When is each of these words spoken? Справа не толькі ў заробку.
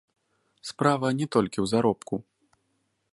Справа 0.69 1.07
не 1.19 1.27
толькі 1.37 1.53
ў 1.61 1.65
заробку. 1.75 2.15